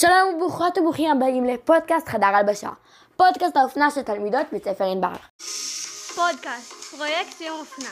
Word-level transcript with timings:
שלום 0.00 0.34
וברוכות 0.34 0.78
וברוכים 0.78 1.10
הבאים 1.10 1.44
לפודקאסט 1.44 2.08
חדר 2.08 2.26
הלבשה. 2.26 2.70
פודקאסט 3.16 3.56
האופנה 3.56 3.90
של 3.90 4.02
תלמידות 4.02 4.46
בית 4.52 4.64
ספר 4.64 4.84
ענבר. 4.84 5.12
פודקאסט, 6.14 6.72
פרויקט 6.72 7.40
יום 7.40 7.58
אופנה. 7.60 7.88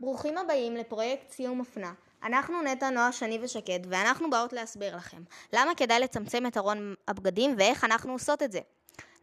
ברוכים 0.00 0.38
הבאים 0.38 0.76
לפרויקט 0.76 1.30
סיום 1.30 1.60
אופנה. 1.60 1.92
אנחנו 2.24 2.62
נטע, 2.62 2.90
נועה, 2.90 3.12
שני 3.12 3.38
ושקד, 3.42 3.80
ואנחנו 3.88 4.30
באות 4.30 4.52
להסביר 4.52 4.96
לכם 4.96 5.22
למה 5.52 5.74
כדאי 5.74 6.00
לצמצם 6.00 6.46
את 6.46 6.56
ארון 6.56 6.94
הבגדים 7.08 7.54
ואיך 7.58 7.84
אנחנו 7.84 8.12
עושות 8.12 8.42
את 8.42 8.52
זה. 8.52 8.60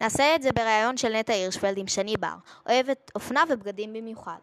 נעשה 0.02 0.36
את 0.36 0.42
זה 0.42 0.52
בריאיון 0.52 0.98
של 0.98 1.14
נטע 1.14 1.34
הירשפלד 1.34 1.78
עם 1.78 1.88
שני 1.88 2.18
בר, 2.18 2.36
אוהבת 2.70 3.12
אופנה 3.16 3.44
ובגדים 3.50 3.94
במיוחד. 3.94 4.40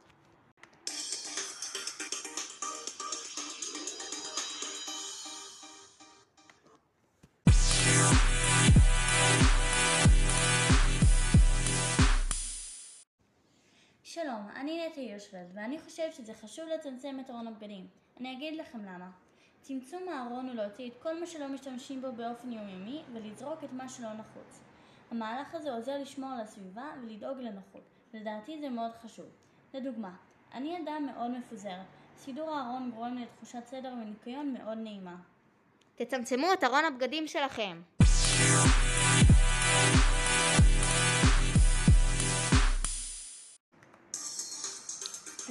שלום, 14.17 14.49
אני 14.57 14.87
נטע 14.87 15.01
הירשפלד, 15.01 15.51
ואני 15.55 15.79
חושבת 15.79 16.15
שזה 16.15 16.35
חשוב 16.35 16.65
לצמצם 16.75 17.17
את 17.21 17.31
ארון 17.31 17.47
הבגדים. 17.47 17.87
אני 18.21 18.33
אגיד 18.33 18.57
לכם 18.57 18.79
למה. 18.85 19.11
צמצום 19.63 20.09
הארון 20.09 20.49
הוא 20.49 20.55
להוציא 20.55 20.91
את 20.91 21.03
כל 21.03 21.21
מה 21.21 21.27
שלא 21.27 21.49
משתמשים 21.49 22.03
בו 22.03 22.13
באופן 22.13 22.53
יומיומי 22.53 23.03
ולזרוק 23.13 23.65
את 23.65 23.73
מה 23.73 23.89
שלא 23.89 24.13
נחוץ. 24.13 24.61
המהלך 25.11 25.55
הזה 25.55 25.73
עוזר 25.73 25.99
לשמור 25.99 26.31
על 26.31 26.41
הסביבה 26.41 26.85
ולדאוג 27.03 27.39
לנוחות. 27.39 27.83
לדעתי 28.15 28.59
זה 28.61 28.69
מאוד 28.69 28.91
חשוב. 29.03 29.27
לדוגמה, 29.75 30.11
אני 30.55 30.79
אדם 30.83 31.07
מאוד 31.07 31.31
מפוזרת. 31.31 31.87
סידור 32.19 32.51
הארון 32.51 32.91
גורם 32.95 33.15
לי 33.15 33.23
לתחושת 33.23 33.67
סדר 33.67 33.93
וניקיון 34.03 34.53
מאוד 34.53 34.79
נעימה. 34.79 35.17
תצמצמו 35.97 36.53
את 36.53 36.65
ארון 36.65 36.85
הבגדים 36.85 37.27
שלכם. 37.27 37.81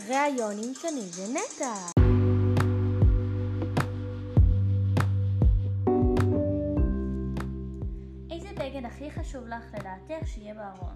ראיון 0.09 0.57
עם 0.63 0.73
שני 0.73 1.09
ונטע. 1.15 2.04
איזה 8.75 8.87
בגד 8.87 8.93
הכי 8.93 9.11
חשוב 9.11 9.47
לך 9.47 9.73
לדעתך 9.73 10.27
שיהיה 10.27 10.53
בארון? 10.53 10.93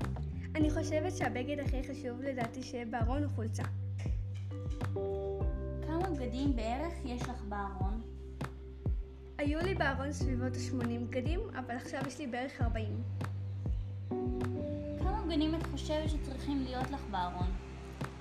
אני 0.55 0.71
חושבת 0.71 1.17
שהבגד 1.17 1.59
הכי 1.59 1.83
חשוב 1.83 2.21
לדעתי 2.21 2.63
שיהיה 2.63 2.85
בארון 2.85 3.23
הוא 3.23 3.31
חולצה. 3.35 3.63
כמה 5.87 6.09
בגדים 6.15 6.55
בערך 6.55 6.93
יש 7.05 7.21
לך 7.21 7.43
בארון? 7.49 8.01
היו 9.37 9.59
לי 9.59 9.75
בארון 9.75 10.13
סביבות 10.13 10.53
ה-80 10.55 11.07
בגדים, 11.07 11.39
אבל 11.59 11.75
עכשיו 11.75 12.01
יש 12.07 12.19
לי 12.19 12.27
בערך 12.27 12.61
40. 12.61 13.03
כמה 14.99 15.23
בגדים 15.25 15.55
את 15.55 15.63
חושבת 15.71 16.09
שצריכים 16.09 16.63
להיות 16.63 16.91
לך 16.91 17.01
בארון? 17.11 17.47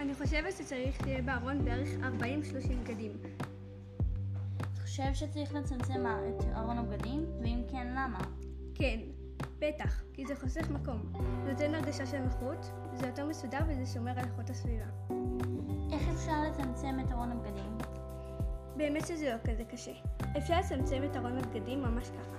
אני 0.01 0.15
חושבת 0.15 0.53
שצריך 0.53 0.97
שיהיה 1.05 1.23
בארון 1.23 1.65
בערך 1.65 1.89
40-30 2.21 2.75
בגדים. 2.85 3.13
את 4.57 4.79
חושבת 4.79 5.17
שצריך 5.17 5.55
לצמצם 5.55 6.07
את 6.07 6.45
ארון 6.57 6.79
הבגדים? 6.79 7.27
ואם 7.43 7.63
כן, 7.71 7.87
למה? 7.87 8.19
כן, 8.75 8.99
בטח, 9.61 10.03
כי 10.15 10.27
זה 10.27 10.37
חוסך 10.37 10.71
מקום. 10.71 11.13
נותן 11.49 11.75
הרגשה 11.75 12.07
של 12.07 12.19
נוחות, 12.19 12.71
זה 12.93 13.07
יותר 13.07 13.27
מסודר 13.27 13.59
וזה 13.69 13.87
שומר 13.87 14.11
על 14.11 14.25
איכות 14.25 14.51
הסביבה. 14.51 14.85
איך 15.93 16.03
אפשר 16.09 16.43
לצמצם 16.43 16.97
את 17.05 17.13
ארון 17.13 17.33
הבגדים? 17.33 17.79
באמת 18.77 19.07
שזה 19.07 19.31
לא 19.31 19.53
כזה 19.53 19.65
קשה. 19.65 19.93
אפשר 20.39 20.59
לצמצם 20.61 21.03
את 21.11 21.17
ארון 21.17 21.39
הבגדים 21.39 21.83
ממש 21.83 22.09
ככה. 22.11 22.37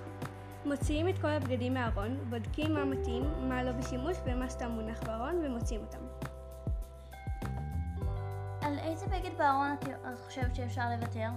מוציאים 0.64 1.08
את 1.08 1.18
כל 1.18 1.28
הבגדים 1.28 1.74
מהארון, 1.74 2.18
בודקים 2.30 2.74
מה 2.74 2.84
מתאים, 2.84 3.22
מה 3.48 3.62
לא 3.62 3.72
בשימוש 3.72 4.16
ומה 4.26 4.48
סתם 4.48 4.70
מונח 4.70 5.02
בארון 5.02 5.44
ומוציאים 5.44 5.80
אותם. 5.80 6.26
על 8.62 8.78
איזה 8.78 9.06
בגד 9.06 9.38
בארון 9.38 9.76
את 9.82 10.20
חושבת 10.20 10.54
שאפשר 10.54 10.82
לוותר? 10.90 11.28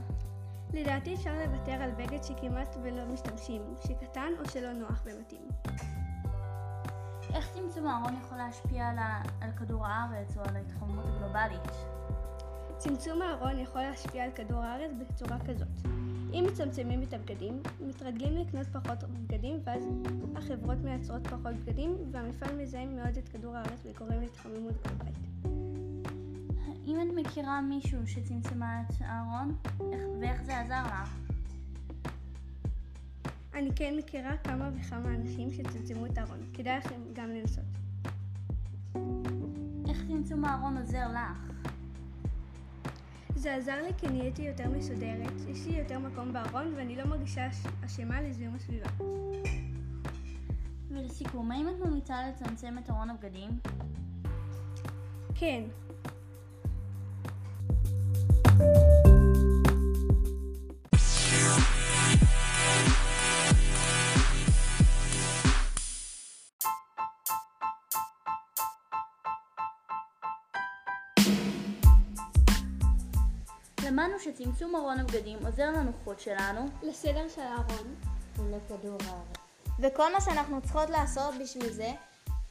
לדעתי 0.73 1.13
אפשר 1.13 1.31
לוותר 1.45 1.71
על 1.71 1.91
בגד 1.91 2.23
שכמעט 2.23 2.75
ולא 2.83 3.05
משתמשים, 3.05 3.61
שקטן 3.87 4.29
או 4.39 4.49
שלא 4.49 4.73
נוח 4.73 5.03
ומתאים. 5.05 5.47
איך 7.33 7.49
צמצום 7.53 7.87
הארון 7.87 8.13
יכול 8.25 8.37
להשפיע 8.37 8.87
על, 8.87 8.97
ה... 8.97 9.21
על 9.41 9.51
כדור 9.51 9.85
הארץ 9.85 10.37
או 10.37 10.41
על 10.41 10.55
ההתחממות 10.55 11.05
הגלובלית? 11.05 11.71
צמצום 12.77 13.21
הארון 13.21 13.59
יכול 13.59 13.81
להשפיע 13.81 14.23
על 14.23 14.31
כדור 14.31 14.59
הארץ 14.59 14.91
בצורה 14.99 15.37
כזאת. 15.47 15.67
אם 16.33 16.45
מצמצמים 16.51 17.03
את 17.03 17.13
הבגדים, 17.13 17.61
מתרגלים 17.79 18.37
לקנות 18.37 18.67
פחות 18.67 19.03
בגדים 19.03 19.59
ואז 19.63 19.83
החברות 20.35 20.77
מייצרות 20.77 21.27
פחות 21.27 21.55
בגדים 21.55 21.95
והמפעל 22.11 22.55
מזהם 22.55 22.95
מאוד 22.95 23.17
את 23.17 23.29
כדור 23.29 23.55
הארץ 23.55 23.85
וגורם 23.85 24.21
להתחממות 24.21 24.73
גלובלית. 24.87 25.62
מכירה 27.27 27.61
מישהו 27.61 28.07
שצמצמה 28.07 28.81
את 28.81 28.93
הארון, 28.99 29.55
איך... 29.93 30.01
ואיך 30.21 30.43
זה 30.43 30.59
עזר 30.59 30.83
לך? 30.85 31.17
אני 33.53 33.69
כן 33.75 33.93
מכירה 33.97 34.37
כמה 34.37 34.69
וכמה 34.75 35.09
אנשים 35.15 35.51
שצמצמו 35.53 36.05
את 36.05 36.17
הארון, 36.17 36.39
כדאי 36.53 36.77
לכם 36.77 37.01
גם 37.13 37.29
לנסות. 37.29 37.63
איך 39.89 40.03
צמצום 40.07 40.45
הארון 40.45 40.77
עוזר 40.77 41.07
לך? 41.11 41.51
זה 43.35 43.55
עזר 43.55 43.81
לי 43.83 43.89
כי 43.97 44.07
נהייתי 44.07 44.41
יותר 44.41 44.69
מסודרת, 44.69 45.33
יש 45.47 45.65
לי 45.67 45.75
יותר 45.75 45.99
מקום 45.99 46.33
בארון 46.33 46.73
ואני 46.77 46.95
לא 46.95 47.05
מרגישה 47.05 47.49
אש- 47.49 47.65
אשמה 47.85 48.21
לזיהום 48.21 48.55
הסביבה. 48.55 48.89
ולסיכום, 50.89 51.51
האם 51.51 51.67
את 51.69 51.87
ממליצה 51.87 52.15
לצמצם 52.29 52.75
את 52.77 52.89
ארון 52.89 53.09
הבגדים? 53.09 53.49
כן, 55.35 55.63
למדנו 73.93 74.19
שצמצום 74.19 74.75
ארון 74.75 74.99
הבגדים 74.99 75.45
עוזר 75.45 75.71
לנוחות 75.71 76.19
שלנו 76.19 76.69
לסדר 76.83 77.27
של 77.35 77.41
הארון. 77.41 77.95
ולכדור 78.35 78.97
הארץ. 79.07 79.37
וכל 79.79 80.13
מה 80.13 80.21
שאנחנו 80.21 80.61
צריכות 80.61 80.89
לעשות 80.89 81.33
בשביל 81.41 81.73
זה, 81.73 81.91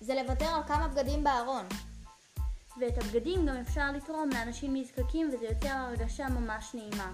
זה 0.00 0.14
לוותר 0.14 0.44
על 0.44 0.62
כמה 0.68 0.88
בגדים 0.88 1.24
בארון. 1.24 1.66
ואת 2.80 2.98
הבגדים 2.98 3.46
גם 3.46 3.56
אפשר 3.56 3.92
לתרום 3.92 4.30
לאנשים 4.34 4.76
נזקקים 4.76 5.30
וזה 5.32 5.46
יוצר 5.46 5.68
הרגשה 5.68 6.28
ממש 6.28 6.74
נעימה. 6.74 7.12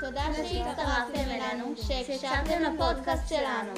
תודה 0.00 0.22
שהצטרפתם 0.34 1.30
אלינו, 1.30 1.74
שהקשבתם 1.76 2.62
לפודקאסט 2.62 3.28
שלנו. 3.28 3.72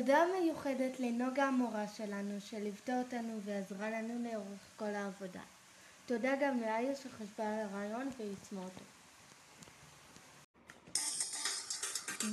תודה 0.00 0.24
מיוחדת 0.40 1.00
לנוגה 1.00 1.44
המורה 1.44 1.88
שלנו 1.96 2.40
שליוותה 2.40 2.98
אותנו 2.98 3.40
ועזרה 3.44 3.90
לנו 3.90 4.24
לאורך 4.24 4.60
כל 4.76 4.94
העבודה. 4.94 5.40
תודה 6.06 6.30
גם 6.40 6.60
לאיה 6.60 6.94
שחשבה 6.94 7.48
על 7.48 7.66
הרעיון 7.66 8.10
ויישמה 8.18 8.60
אותו. 8.60 8.84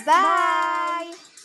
ביי! 0.06 1.37